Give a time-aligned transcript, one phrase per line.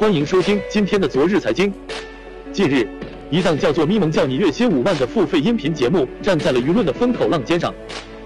[0.00, 1.70] 欢迎收听今天的昨日财经。
[2.54, 2.88] 近日，
[3.30, 7.74] 一档叫做《咪蒙叫你月薪五万》的付费音频节目站在了舆论的风口浪尖上，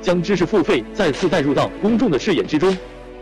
[0.00, 2.78] 将知识付费再次带入到公众的视野之中。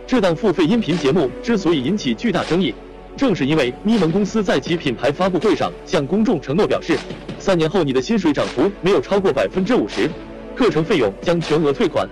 [0.06, 2.74] 这档付费音频节目之所以引起巨大争议，
[3.16, 6.98] 正是因为咪蒙公司在其品牌发布会上向公众承诺表示，
[7.38, 10.10] 三年后你的薪水涨幅没有超过百分之五十，
[10.54, 12.06] 课程费用将全额退款。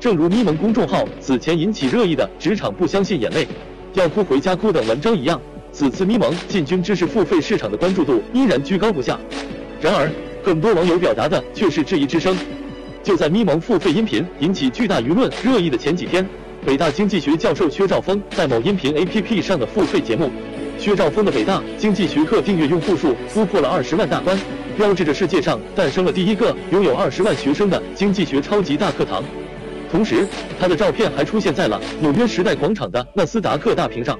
[0.00, 3.46] 正如咪蒙公众号此前引起热议的“职场不相信眼泪，
[3.92, 5.38] 要哭回家哭”等文章一样，
[5.72, 9.18] 此次咪蒙进军知识付费市场的关注度依然居高不下。
[9.80, 10.10] 然而，
[10.44, 12.36] 很多网友表达的却是质疑之声。
[13.02, 16.24] 就在咪蒙付费音频引起巨大舆论热议的前几天，
[16.64, 20.30] 北大经济学教授薛兆丰在某音频 APP 上的付费节目，
[20.78, 24.38] 薛兆丰的北大经济学课订阅用户数突破了二十万大关，
[24.76, 29.24] 标志着世界上诞生了第一个拥有二十万学生的经济学超级大课堂。
[29.90, 30.26] 同时，
[30.60, 34.16] 他的照片还出现在了纽约时代广场的纳斯达克大屏上。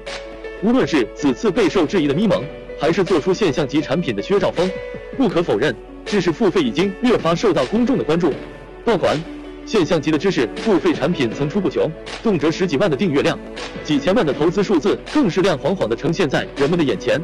[0.63, 2.41] 无论是此次备受质疑的咪蒙，
[2.79, 4.71] 还是做出现象级产品的薛兆丰，
[5.17, 8.31] 不可否认，知识付费已经越发受到公众的关注。
[8.85, 9.21] 爆款
[9.65, 11.91] 现象级的知识付费产品层出不穷，
[12.23, 13.37] 动辄十几万的订阅量，
[13.83, 17.19] 几千万的投资数字更是亮晃晃的呈现在人们的眼前。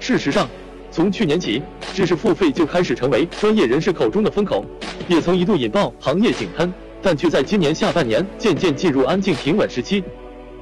[0.00, 0.48] 事实上，
[0.90, 4.64] 从去年起，知识付费就开始成为专业人士口中的风口，
[5.08, 6.72] 也曾一度引爆行业井喷。
[7.02, 10.02] 但却在今年下半年渐渐进入安静平稳时期。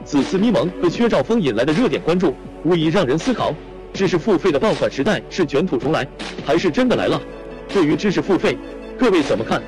[0.06, 3.52] 此次咪蒙和薛兆丰引来的热点关注，无疑让人思考：
[3.92, 6.06] 知识付费的爆款时代是卷土重来，
[6.44, 7.20] 还是真的来了？
[7.68, 8.56] 对于知识付费，
[8.96, 9.60] 各位怎么看？